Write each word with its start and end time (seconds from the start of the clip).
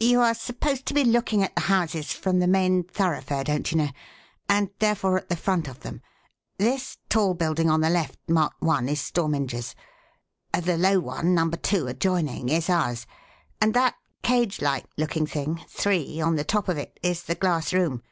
"You 0.00 0.18
are 0.22 0.34
supposed 0.34 0.86
to 0.86 0.92
be 0.94 1.04
looking 1.04 1.44
at 1.44 1.54
the 1.54 1.60
houses 1.70 2.12
from 2.12 2.40
the 2.40 2.48
main 2.48 2.82
thoroughfare, 2.82 3.44
don't 3.44 3.70
you 3.70 3.78
know, 3.78 3.90
and, 4.48 4.70
therefore, 4.80 5.18
at 5.18 5.28
the 5.28 5.36
front 5.36 5.68
of 5.68 5.78
them. 5.82 6.00
This 6.58 6.98
tall 7.08 7.32
building 7.34 7.70
on 7.70 7.80
the 7.80 7.88
left 7.88 8.18
marked 8.26 8.60
1 8.60 8.88
is 8.88 9.00
Storminger's; 9.00 9.76
the 10.52 10.76
low 10.76 10.98
one, 10.98 11.32
number 11.32 11.56
2, 11.56 11.86
adjoining, 11.86 12.48
is 12.48 12.68
ours; 12.68 13.06
and 13.60 13.72
that 13.74 13.94
cagelike 14.24 14.86
looking 14.96 15.26
thing, 15.28 15.62
3, 15.68 16.20
on 16.22 16.34
the 16.34 16.42
top 16.42 16.68
of 16.68 16.76
it, 16.76 16.98
is 17.04 17.22
the 17.22 17.36
glass 17.36 17.72
room. 17.72 18.02